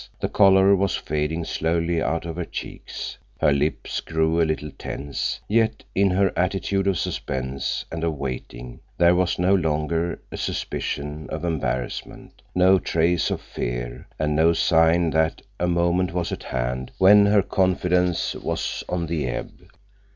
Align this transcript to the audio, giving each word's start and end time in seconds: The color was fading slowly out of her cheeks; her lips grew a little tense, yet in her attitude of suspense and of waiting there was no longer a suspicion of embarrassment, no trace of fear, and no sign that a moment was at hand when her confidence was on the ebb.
The 0.19 0.29
color 0.29 0.75
was 0.75 0.95
fading 0.95 1.45
slowly 1.45 2.01
out 2.01 2.25
of 2.25 2.35
her 2.37 2.43
cheeks; 2.45 3.19
her 3.39 3.53
lips 3.53 4.01
grew 4.01 4.41
a 4.41 4.43
little 4.45 4.71
tense, 4.75 5.39
yet 5.47 5.83
in 5.93 6.09
her 6.09 6.33
attitude 6.35 6.87
of 6.87 6.97
suspense 6.97 7.85
and 7.91 8.03
of 8.03 8.15
waiting 8.15 8.79
there 8.97 9.13
was 9.13 9.37
no 9.37 9.53
longer 9.53 10.19
a 10.31 10.37
suspicion 10.37 11.27
of 11.29 11.45
embarrassment, 11.45 12.41
no 12.55 12.79
trace 12.79 13.29
of 13.29 13.41
fear, 13.41 14.07
and 14.17 14.35
no 14.35 14.53
sign 14.53 15.11
that 15.11 15.43
a 15.59 15.67
moment 15.67 16.13
was 16.15 16.31
at 16.31 16.45
hand 16.45 16.91
when 16.97 17.27
her 17.27 17.43
confidence 17.43 18.33
was 18.33 18.83
on 18.89 19.05
the 19.05 19.27
ebb. 19.27 19.51